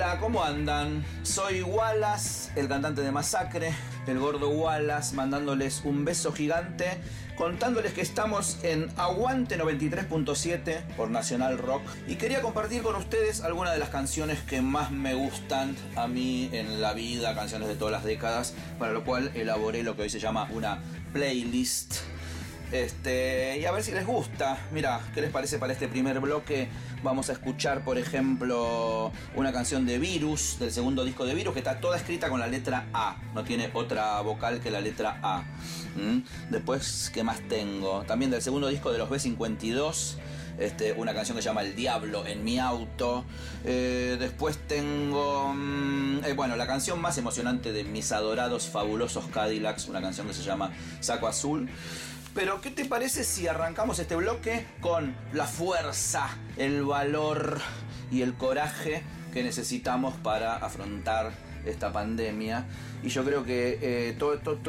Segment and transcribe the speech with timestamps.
[0.00, 1.04] Hola, ¿cómo andan?
[1.24, 3.74] Soy Wallace, el cantante de Masacre,
[4.06, 7.00] el gordo Wallace, mandándoles un beso gigante,
[7.36, 13.72] contándoles que estamos en Aguante 93.7 por Nacional Rock y quería compartir con ustedes algunas
[13.72, 17.90] de las canciones que más me gustan a mí en la vida, canciones de todas
[17.90, 20.78] las décadas, para lo cual elaboré lo que hoy se llama una
[21.12, 21.96] playlist.
[22.72, 24.58] Este, y a ver si les gusta.
[24.72, 26.68] Mira, ¿qué les parece para este primer bloque?
[27.02, 31.60] Vamos a escuchar, por ejemplo, una canción de Virus, del segundo disco de Virus, que
[31.60, 33.16] está toda escrita con la letra A.
[33.34, 35.44] No tiene otra vocal que la letra A.
[35.96, 36.50] ¿Mm?
[36.50, 38.02] Después, ¿qué más tengo?
[38.02, 40.16] También del segundo disco de los B52.
[40.58, 43.24] Este, una canción que se llama El Diablo en mi auto.
[43.64, 49.86] Eh, después tengo, mm, eh, bueno, la canción más emocionante de mis adorados, fabulosos Cadillacs,
[49.86, 51.68] una canción que se llama Saco Azul.
[52.38, 57.58] Pero, ¿qué te parece si arrancamos este bloque con la fuerza, el valor
[58.12, 59.02] y el coraje
[59.34, 61.32] que necesitamos para afrontar
[61.66, 62.64] esta pandemia?
[63.02, 64.16] Y yo creo que eh,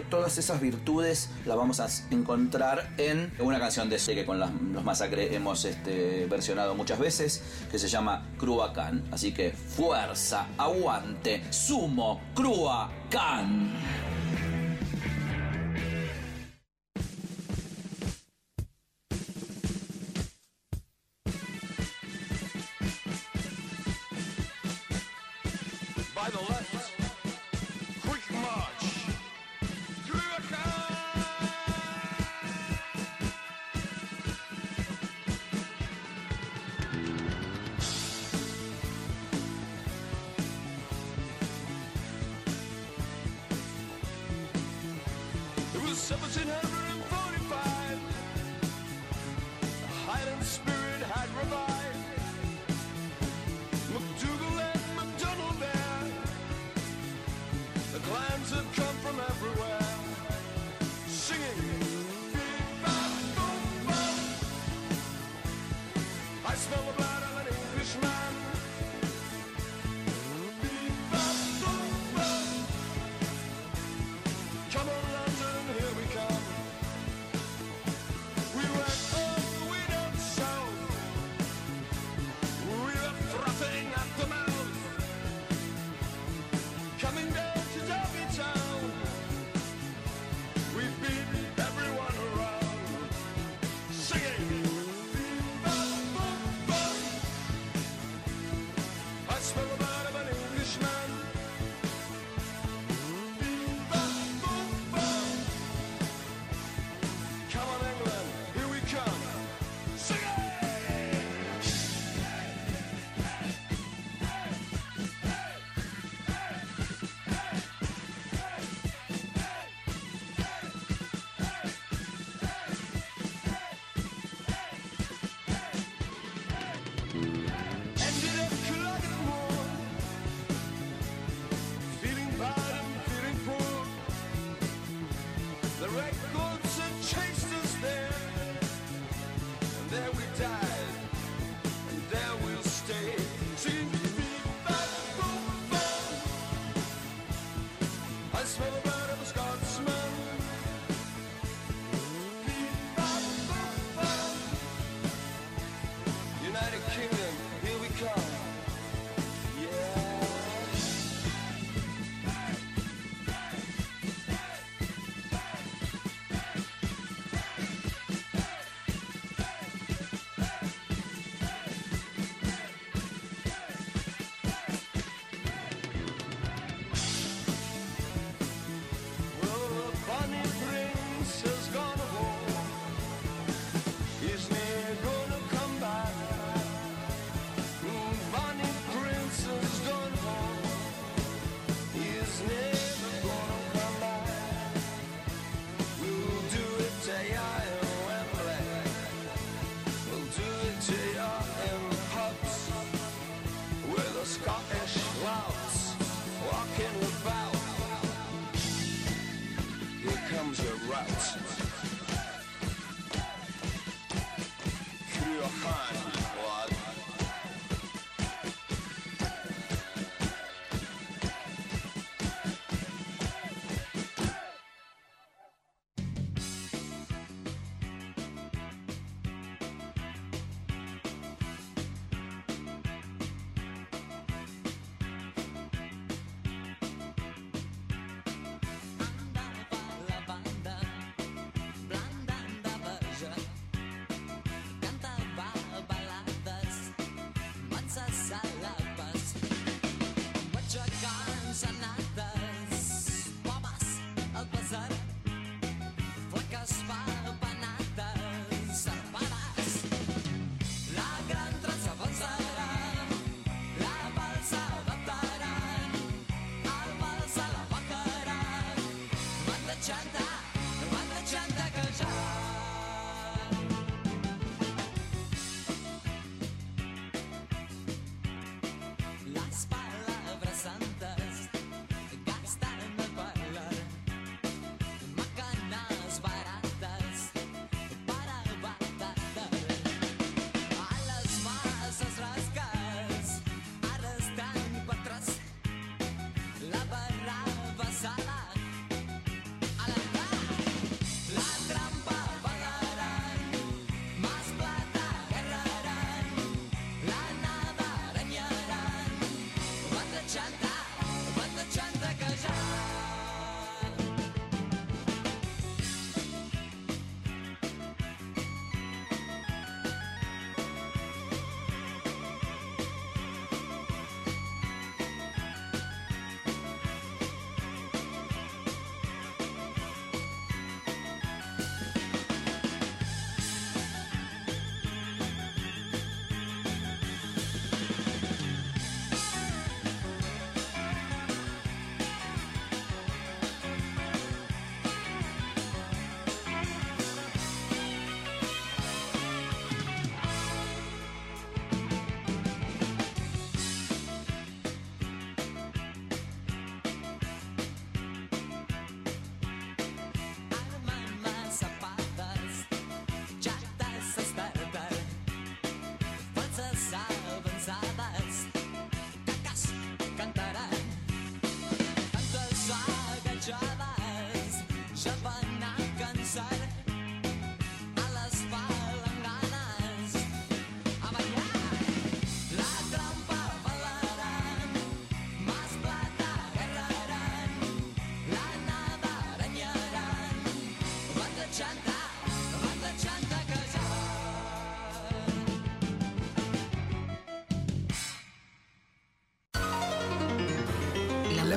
[0.10, 4.84] todas esas virtudes las vamos a encontrar en una canción de ese que con los
[4.84, 9.04] masacres hemos este, versionado muchas veces, que se llama Cruacán.
[9.12, 14.19] Así que fuerza, aguante, sumo, Cruacán.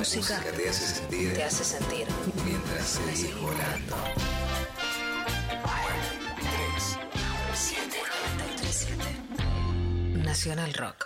[0.03, 2.07] música, música te, hace sentir, te hace sentir,
[2.43, 3.95] mientras seguís volando.
[10.25, 11.02] Nacional Rock.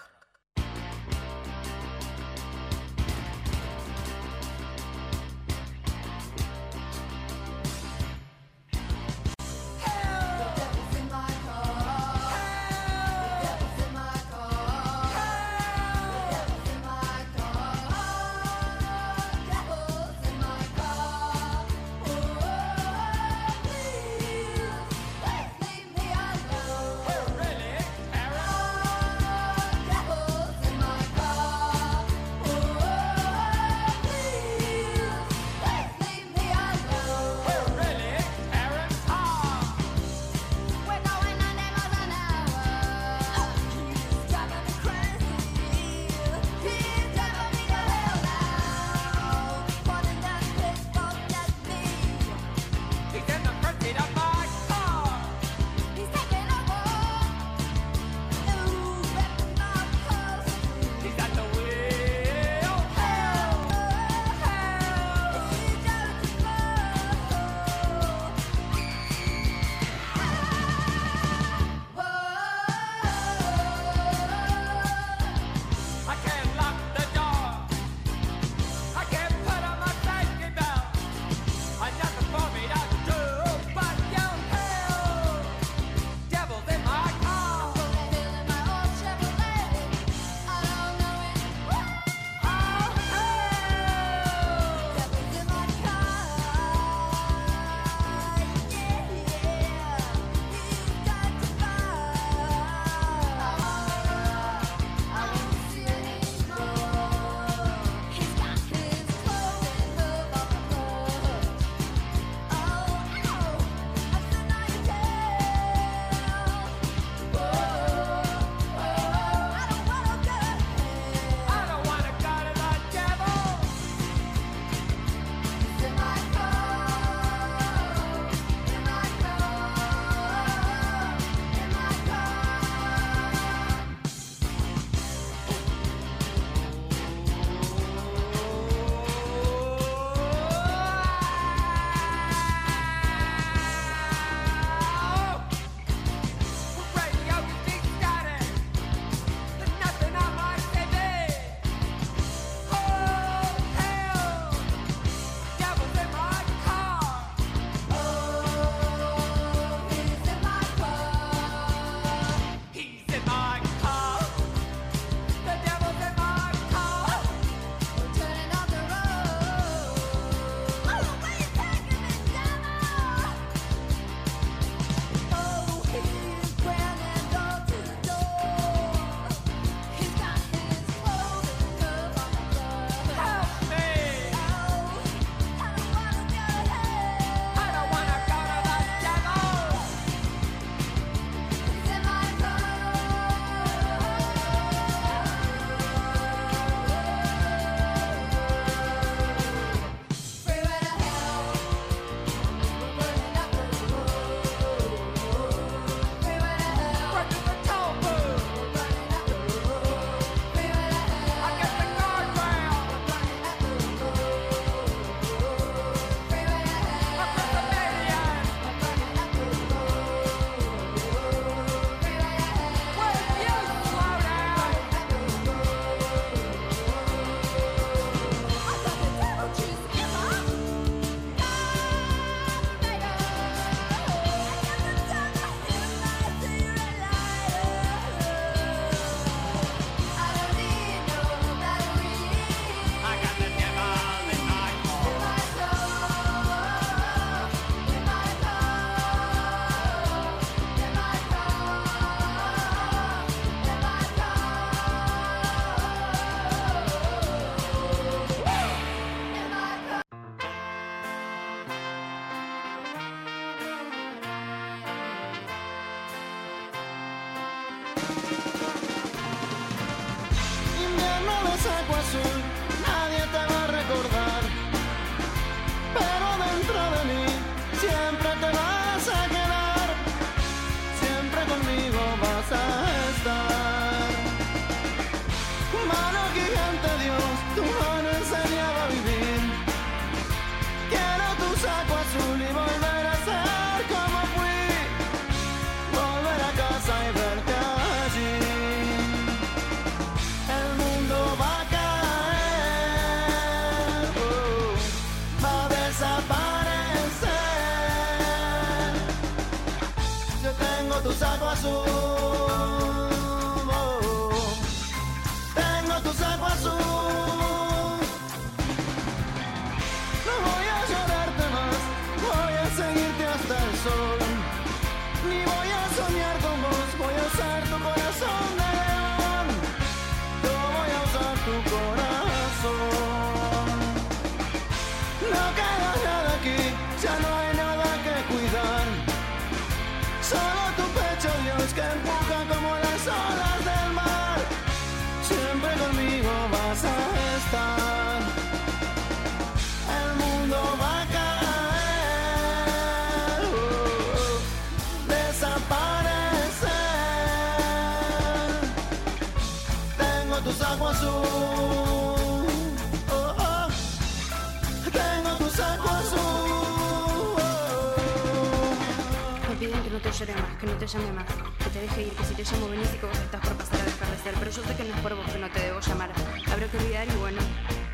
[370.25, 371.25] Más, que no te llame más,
[371.59, 373.81] que te deje ir, que si te llamo venís y que vos estás por pasar
[373.81, 374.33] a dejar de ser.
[374.33, 376.09] Pero yo sé que no es por vos que no te debo llamar.
[376.51, 377.37] Habrá que olvidar y bueno,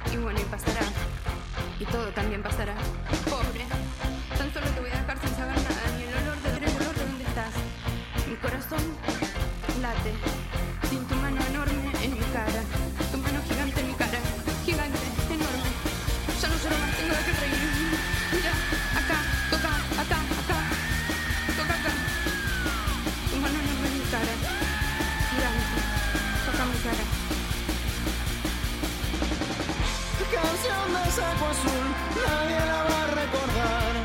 [0.10, 0.88] y bueno, y pasará.
[1.80, 2.75] Y todo también pasará.
[3.27, 3.68] Pobre,
[4.38, 7.03] tan solo te voy a dejar sin saber nada, ni el olor del olor de
[7.03, 7.53] dónde estás.
[8.30, 8.84] Mi corazón
[9.82, 10.13] late,
[10.89, 12.63] sin tu mano enorme en mi cara.
[13.12, 14.20] Tu mano gigante en mi cara,
[14.63, 15.70] gigante, enorme.
[16.39, 18.12] Ya no lloro más, tengo de qué reír.
[31.15, 34.03] Saco azul, nadie la va a recordar.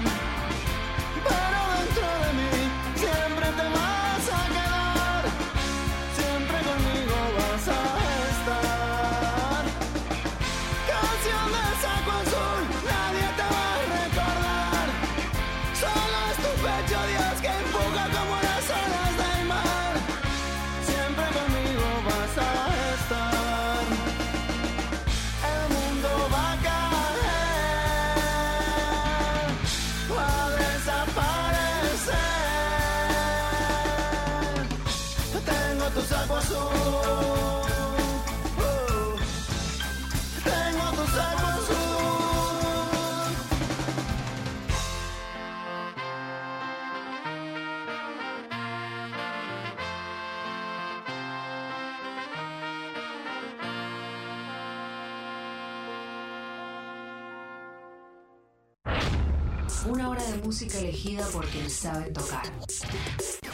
[60.99, 62.43] Elegida por quien sabe tocar.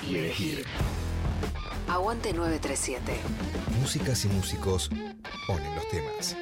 [0.09, 0.65] Y elegir.
[1.89, 3.13] Aguante 937.
[3.81, 4.91] Músicas y músicos
[5.47, 6.37] ponen los temas.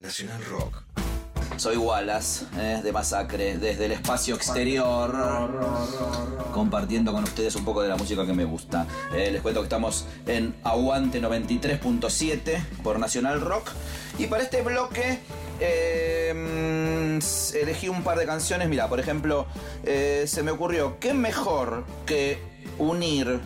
[0.00, 0.82] Nacional Rock.
[1.58, 5.12] Soy Wallace, eh, de Masacre, desde el espacio exterior,
[6.54, 8.86] compartiendo con ustedes un poco de la música que me gusta.
[9.12, 13.72] Eh, les cuento que estamos en Aguante 93.7 por Nacional Rock.
[14.18, 15.18] Y para este bloque
[15.60, 16.87] eh,
[17.54, 18.68] elegí un par de canciones.
[18.68, 19.46] Mira, por ejemplo,
[19.84, 22.38] eh, se me ocurrió, ¿qué mejor que
[22.78, 23.40] unir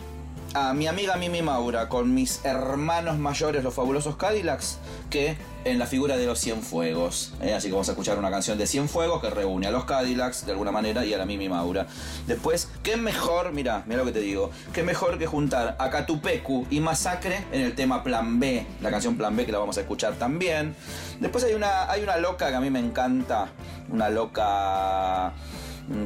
[0.53, 4.77] a mi amiga Mimi Maura con mis hermanos mayores, los fabulosos Cadillacs,
[5.09, 7.33] que en la figura de los Cienfuegos.
[7.41, 7.53] ¿eh?
[7.53, 10.51] Así que vamos a escuchar una canción de Cienfuegos que reúne a los Cadillacs de
[10.51, 11.87] alguna manera y a la Mimi Maura.
[12.27, 13.51] Después, ¿qué mejor?
[13.53, 14.51] Mira, mira lo que te digo.
[14.73, 18.65] ¿Qué mejor que juntar a Catupecu y Masacre en el tema Plan B?
[18.81, 20.75] La canción Plan B que la vamos a escuchar también.
[21.19, 23.49] Después hay una, hay una loca que a mí me encanta.
[23.89, 25.33] Una loca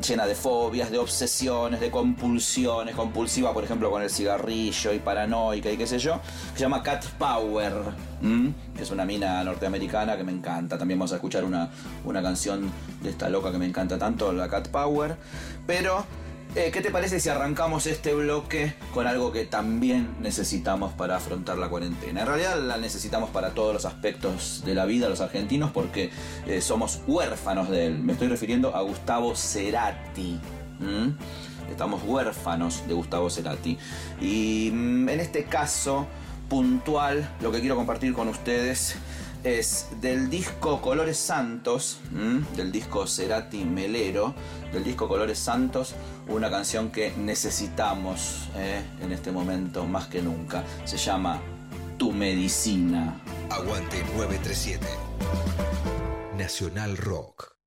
[0.06, 5.72] llena de fobias, de obsesiones, de compulsiones, compulsiva por ejemplo con el cigarrillo y paranoica
[5.72, 6.20] y qué sé yo,
[6.52, 7.74] que se llama Cat Power,
[8.22, 8.54] ¿m?
[8.76, 10.78] que es una mina norteamericana que me encanta.
[10.78, 11.70] También vamos a escuchar una,
[12.04, 12.72] una canción
[13.02, 15.16] de esta loca que me encanta tanto, la Cat Power.
[15.66, 16.06] Pero,
[16.56, 21.58] eh, ¿qué te parece si arrancamos este bloque con algo que también necesitamos para afrontar
[21.58, 22.22] la cuarentena?
[22.22, 26.10] En realidad la necesitamos para todos los aspectos de la vida los argentinos porque
[26.48, 28.00] eh, somos huérfanos de él.
[28.00, 30.40] Me estoy refiriendo a Gustavo Cerati.
[31.70, 33.78] Estamos huérfanos de Gustavo Cerati.
[34.22, 36.08] Y mm, en este caso
[36.50, 38.96] puntual, lo que quiero compartir con ustedes
[39.44, 42.00] es del disco Colores Santos,
[42.56, 44.34] del disco Cerati Melero,
[44.72, 45.96] del disco Colores Santos,
[46.28, 50.64] una canción que necesitamos eh, en este momento más que nunca.
[50.86, 51.40] Se llama
[51.98, 53.22] Tu Medicina.
[53.50, 54.86] Aguante 937.
[56.38, 57.58] Nacional Rock.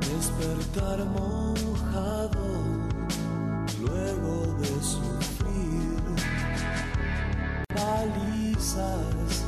[0.00, 2.44] Despertar mojado
[3.80, 5.98] luego de sufrir
[7.74, 9.44] palizas,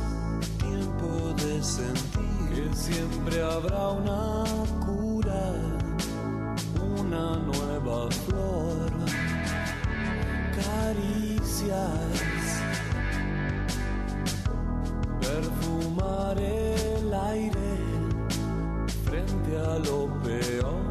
[1.65, 4.43] sentir que siempre habrá una
[4.85, 5.51] cura,
[6.99, 8.91] una nueva flor,
[10.63, 12.21] caricias,
[15.19, 17.77] perfumar el aire
[19.03, 20.85] frente a lo peor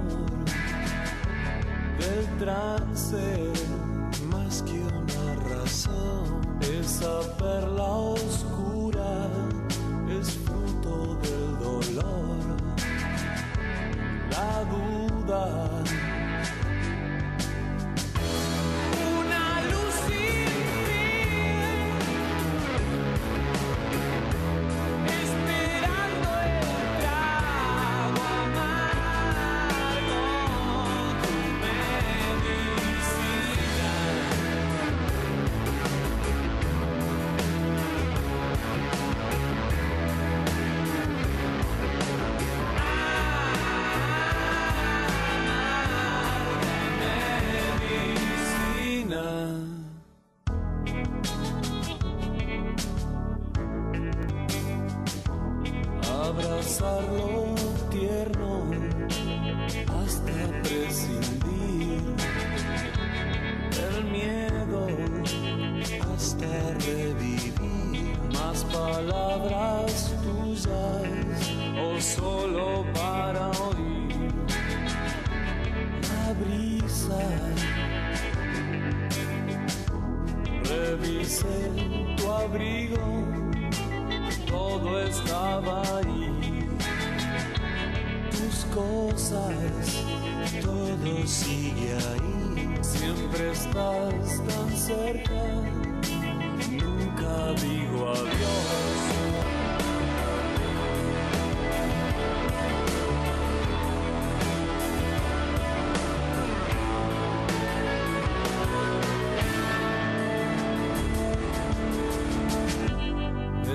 [2.01, 3.53] del trance
[4.29, 8.65] más que una razón, esa perla oscura
[10.85, 12.57] del dolor,
[14.31, 16.14] la duda.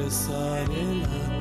[0.10, 1.39] cesareler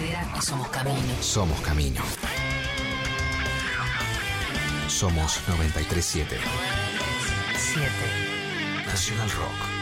[0.00, 1.14] y somos camino.
[1.20, 2.00] Somos camino.
[4.88, 6.38] Somos 937.
[7.56, 7.90] 7.
[8.86, 9.81] National Rock.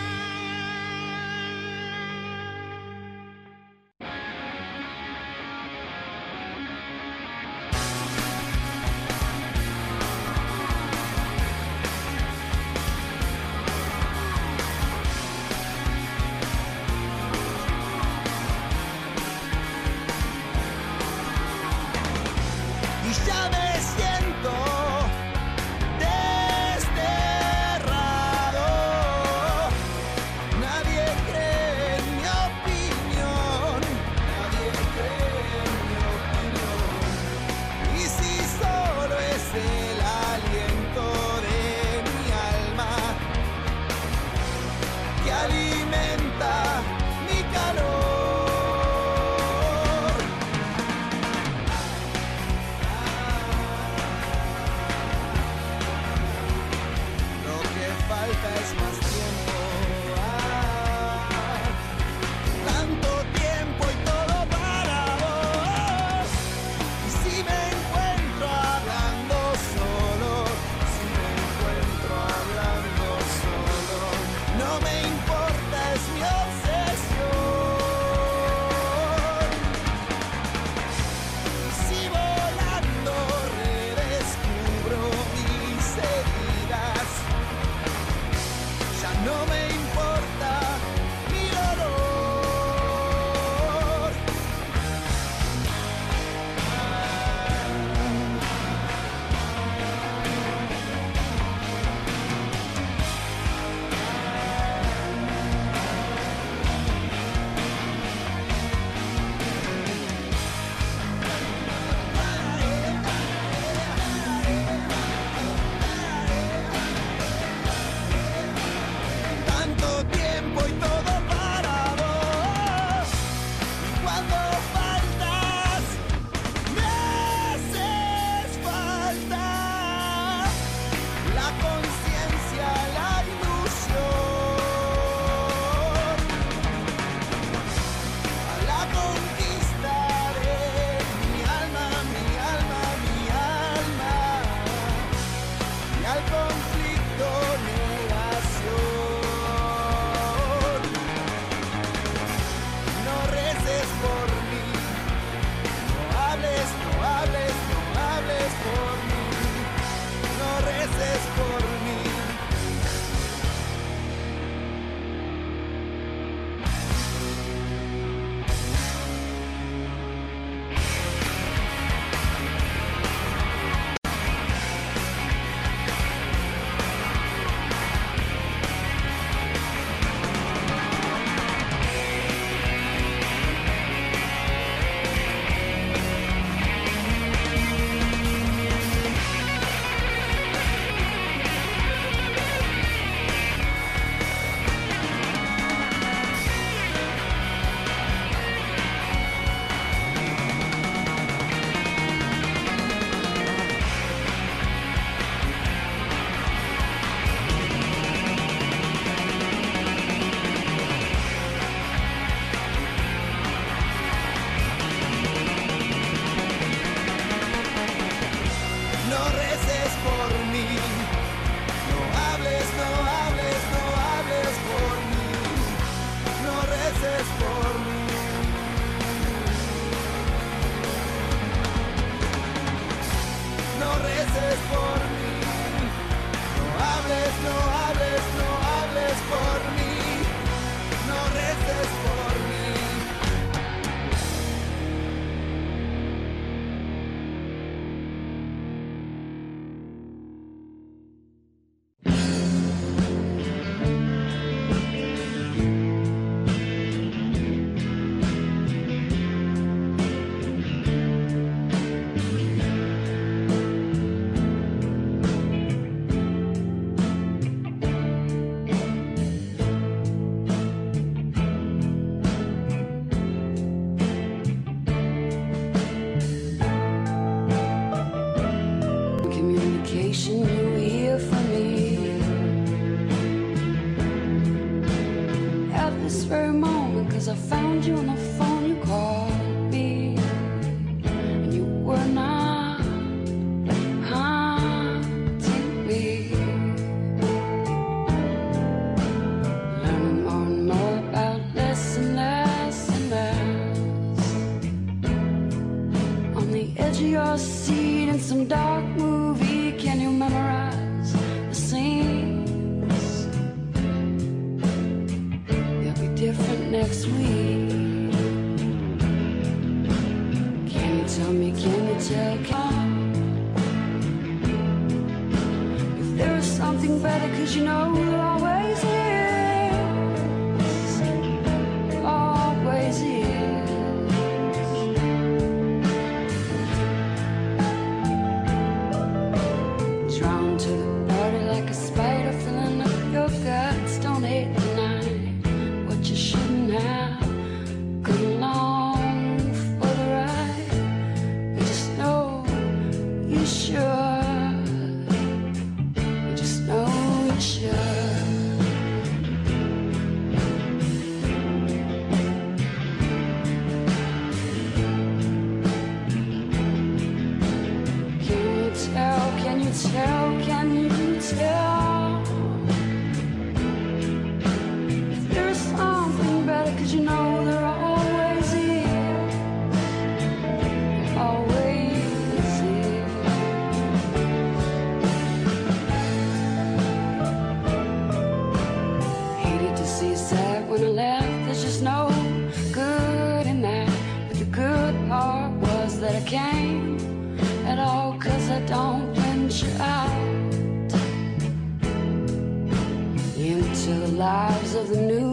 [403.36, 405.29] Into the lives of the new.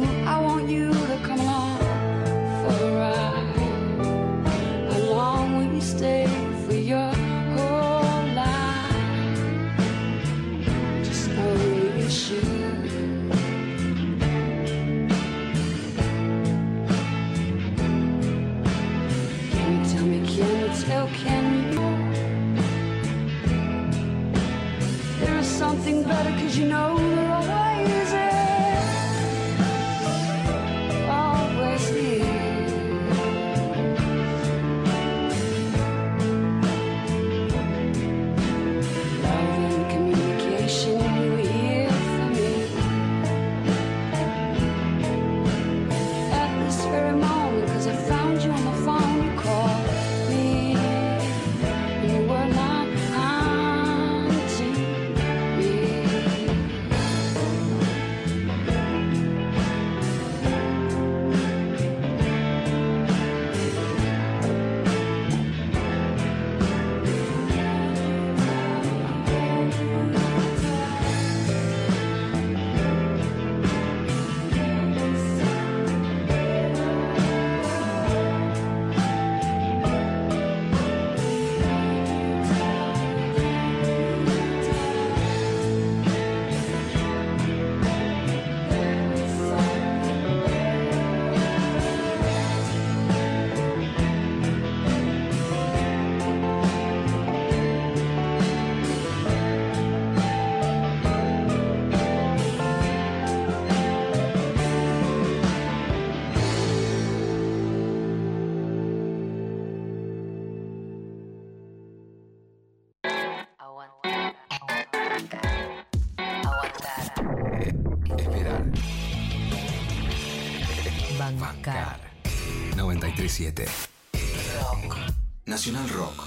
[125.75, 126.26] Rock.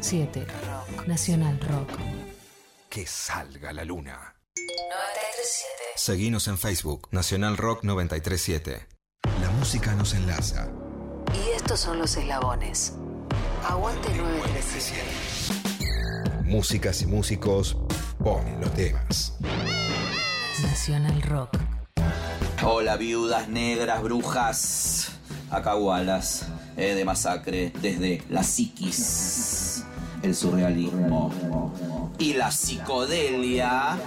[0.01, 0.47] 7.
[1.05, 1.89] Nacional Rock.
[2.89, 4.35] Que salga la luna.
[4.57, 5.73] 937.
[5.95, 8.87] Seguinos en Facebook, Nacional Rock 937.
[9.39, 10.69] La música nos enlaza.
[11.35, 12.93] Y estos son los eslabones.
[13.63, 15.01] Aguante 937.
[15.49, 16.49] 937.
[16.49, 17.77] Músicas y músicos
[18.17, 19.37] ponen los temas.
[20.63, 21.57] Nacional Rock.
[22.63, 25.11] Hola viudas negras, brujas,
[25.51, 29.70] acahualas, eh, de masacre, desde la psiquis
[30.23, 31.31] el surrealismo
[32.19, 33.97] y la psicodelia.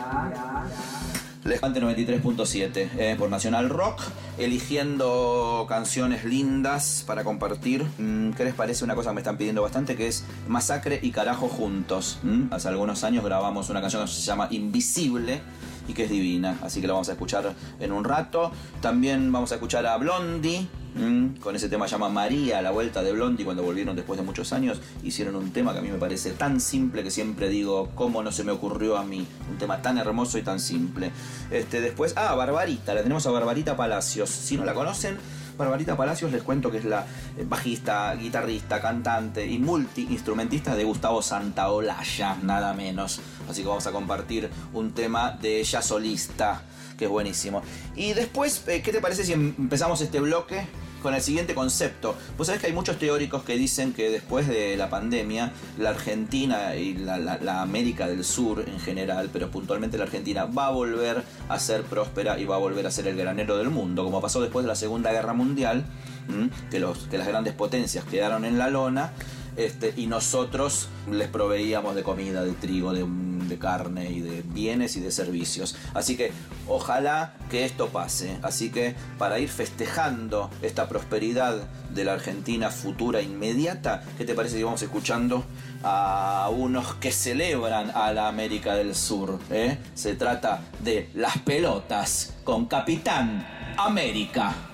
[1.45, 4.01] Levante 93.7 eh, por Nacional Rock,
[4.39, 7.85] eligiendo canciones lindas para compartir.
[7.99, 9.95] Mm, ¿Qué les parece una cosa que me están pidiendo bastante?
[9.95, 12.19] Que es Masacre y Carajo juntos.
[12.23, 15.43] Mm, Hace algunos años grabamos una canción que se llama Invisible
[15.87, 18.51] y que es divina, así que la vamos a escuchar en un rato.
[18.81, 20.67] También vamos a escuchar a Blondie.
[20.95, 24.53] Mm, Con ese tema llama María, la vuelta de Blondie cuando volvieron después de muchos
[24.53, 28.23] años, hicieron un tema que a mí me parece tan simple que siempre digo, ¿cómo
[28.23, 29.27] no se me ocurrió a mí?
[29.51, 31.11] Un tema tan hermoso y tan simple.
[31.51, 34.31] Este, después, ah, Barbarita, la tenemos a Barbarita Palacios.
[34.31, 35.19] Si no la conocen,
[35.57, 41.23] Barbarita Palacios les cuento que es la eh, bajista, guitarrista, cantante y multiinstrumentista de Gustavo
[41.23, 43.21] Santaolalla, nada menos.
[43.49, 46.63] Así que vamos a compartir un tema de ella solista,
[46.99, 47.63] que es buenísimo.
[47.95, 50.67] Y después, eh, ¿qué te parece si em- empezamos este bloque?
[51.05, 52.17] Con el siguiente concepto.
[52.39, 56.75] Pues sabes que hay muchos teóricos que dicen que después de la pandemia, la Argentina
[56.77, 60.71] y la, la- la América del Sur en general, pero puntualmente la Argentina, va a
[60.71, 64.23] volver a ser próspera y va a volver a ser el granero del mundo, como
[64.23, 65.85] pasó después de la Segunda Guerra Mundial,
[66.71, 69.13] que, los, que las grandes potencias quedaron en la lona.
[69.57, 73.25] Este, y nosotros les proveíamos de comida, de trigo, de,
[73.59, 75.77] carne y de bienes y de servicios.
[75.95, 76.33] Así que
[76.67, 78.37] ojalá que esto pase.
[78.43, 84.57] Así que para ir festejando esta prosperidad de la Argentina futura inmediata, ¿qué te parece
[84.57, 85.45] si vamos escuchando
[85.85, 89.39] a unos que celebran a la América del Sur?
[89.51, 89.79] eh?
[89.95, 93.47] Se trata de Las Pelotas con Capitán
[93.77, 94.74] América.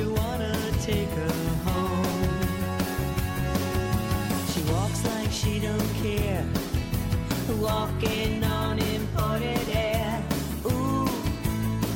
[0.00, 1.32] you wanna take her
[1.68, 2.04] home?
[4.50, 6.46] She walks like she don't care,
[7.58, 10.22] walking on imported air.
[10.66, 11.08] Ooh,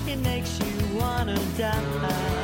[0.07, 2.44] it makes you wanna die.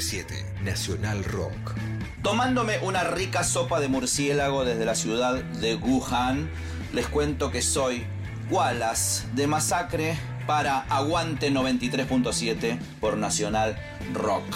[0.00, 1.74] 937 Nacional Rock.
[2.22, 6.48] Tomándome una rica sopa de murciélago desde la ciudad de Wuhan,
[6.94, 8.04] les cuento que soy
[8.50, 13.76] Wallace de Masacre para Aguante 93.7 por Nacional
[14.14, 14.46] Rock.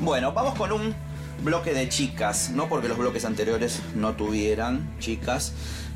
[0.00, 0.94] Bueno, vamos con un
[1.44, 5.52] bloque de chicas, no porque los bloques anteriores no tuvieran chicas,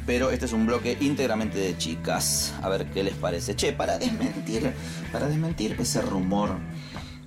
[0.07, 2.55] pero este es un bloque íntegramente de chicas.
[2.63, 3.57] A ver qué les parece.
[3.57, 4.73] Che, para desmentir,
[5.11, 6.51] para desmentir ese rumor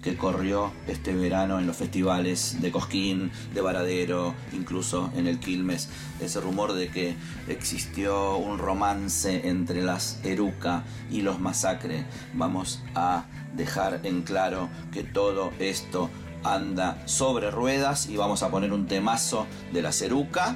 [0.05, 5.89] que corrió este verano en los festivales de Cosquín, de Varadero, incluso en el Quilmes,
[6.19, 7.15] ese rumor de que
[7.47, 12.05] existió un romance entre las Eruca y los Masacre.
[12.35, 13.25] Vamos a
[13.55, 16.11] dejar en claro que todo esto
[16.43, 20.55] anda sobre ruedas y vamos a poner un temazo de la Eruca.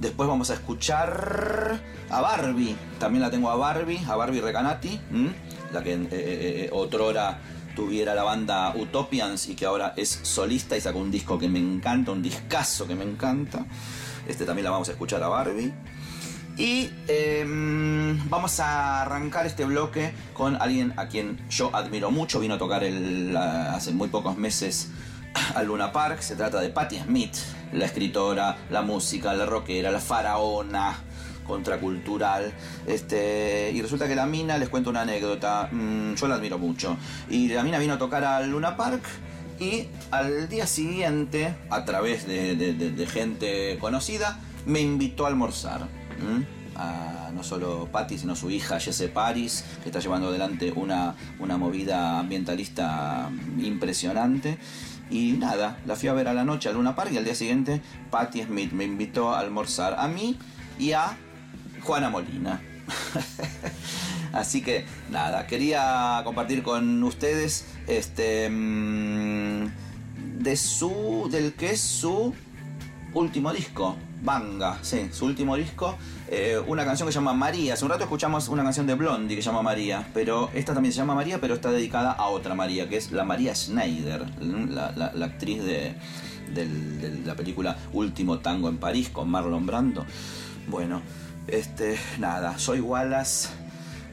[0.00, 1.78] Después vamos a escuchar
[2.08, 2.74] a Barbie.
[2.98, 4.98] También la tengo a Barbie, a Barbie Recanati,
[5.70, 7.38] la que eh, eh, eh, otrora
[7.74, 11.58] tuviera la banda Utopians y que ahora es solista y sacó un disco que me
[11.58, 13.64] encanta, un discazo que me encanta.
[14.26, 15.72] Este también la vamos a escuchar a Barbie.
[16.56, 22.40] Y em, vamos a arrancar este bloque con alguien a quien yo admiro mucho.
[22.40, 24.90] Vino a tocar el, hace muy pocos meses
[25.54, 26.20] al Luna Park.
[26.20, 27.36] Se trata de Patti Smith,
[27.72, 31.09] la escritora, la música, la rockera, la faraona
[31.46, 32.52] contracultural.
[32.86, 36.96] Este, y resulta que la mina, les cuento una anécdota, mm, yo la admiro mucho.
[37.28, 39.02] Y la mina vino a tocar al Luna Park
[39.60, 45.86] y al día siguiente, a través de, gente conocida, me invitó a almorzar.
[47.34, 52.18] no solo Patty, sino su hija Jesse Paris, que está llevando adelante una, una movida
[52.18, 54.58] ambientalista impresionante.
[55.10, 57.34] Y nada, la fui a ver a la noche a Luna Park y al día
[57.34, 60.38] siguiente Patty Smith me invitó a almorzar a mí
[60.78, 61.16] y a
[61.82, 62.60] Juana Molina.
[64.32, 69.66] Así que nada, quería compartir con ustedes este mm,
[70.38, 72.32] de su del que es su
[73.12, 75.96] último disco, Banga, sí, su último disco,
[76.28, 77.74] eh, una canción que se llama María.
[77.74, 80.92] Hace un rato escuchamos una canción de Blondie que se llama María, pero esta también
[80.92, 85.24] se llama María, pero está dedicada a otra María, que es la María Schneider, la,
[85.24, 85.94] actriz de,
[86.54, 90.06] de la película Último Tango en París con Marlon Brando.
[90.68, 91.02] Bueno,
[91.46, 93.48] este, nada, soy Wallace,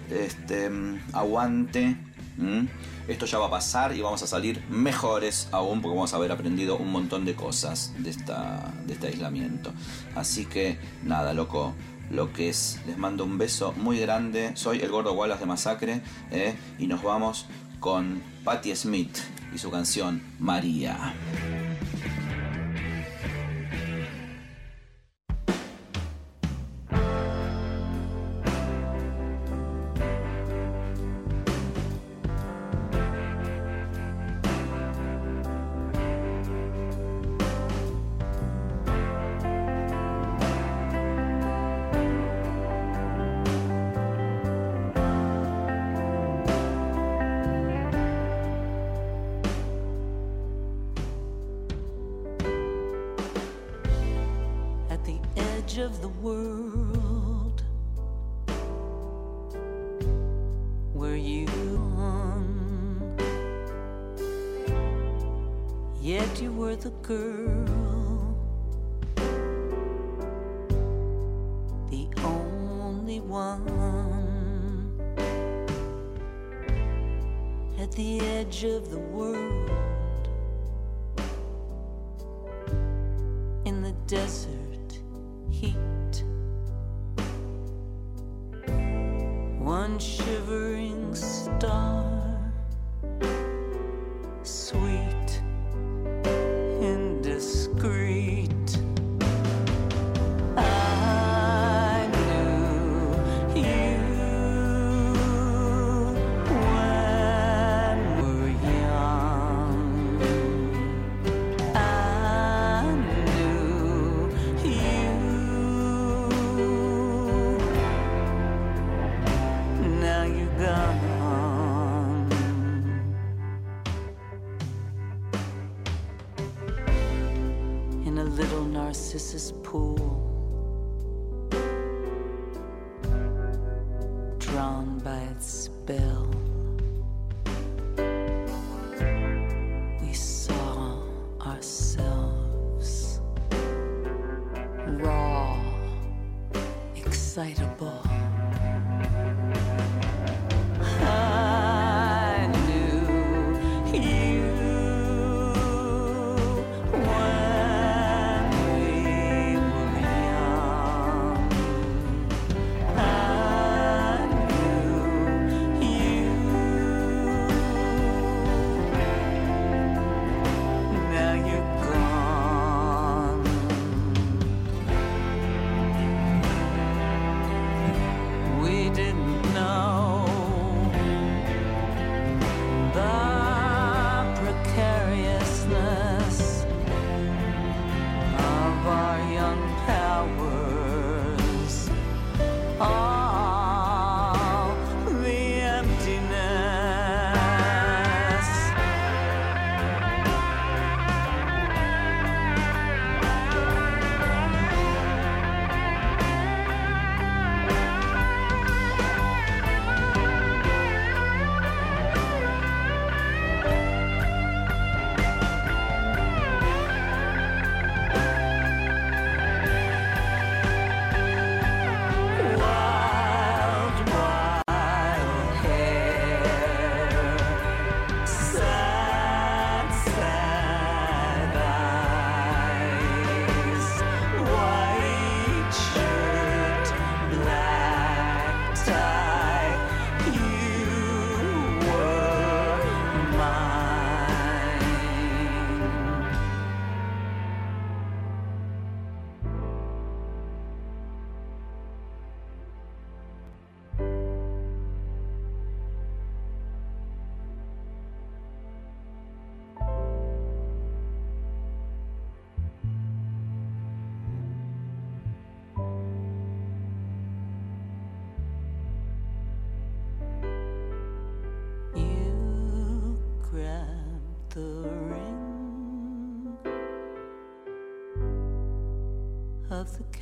[0.10, 1.98] este, mm, aguante.
[2.40, 2.68] ¿m?
[3.08, 6.32] Esto ya va a pasar y vamos a salir mejores aún porque vamos a haber
[6.32, 9.72] aprendido un montón de cosas de, esta, de este aislamiento.
[10.14, 11.74] Así que nada, loco,
[12.12, 14.52] lo que es, les mando un beso muy grande.
[14.56, 16.02] Soy el gordo Wallace de Masacre
[16.32, 16.56] ¿eh?
[16.78, 17.46] y nos vamos
[17.80, 19.18] con Patti Smith
[19.54, 21.14] y su canción María.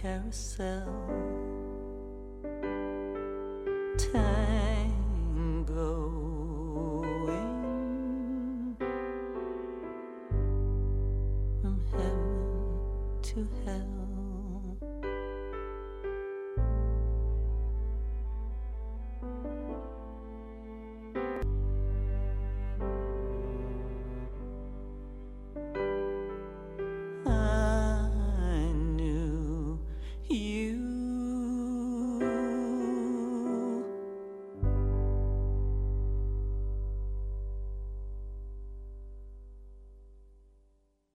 [0.05, 1.44] Carousel.